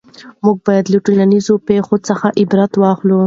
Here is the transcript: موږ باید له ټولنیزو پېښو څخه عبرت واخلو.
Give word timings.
موږ 0.43 0.57
باید 0.67 0.85
له 0.93 0.97
ټولنیزو 1.05 1.53
پېښو 1.67 1.95
څخه 2.07 2.27
عبرت 2.41 2.71
واخلو. 2.77 3.19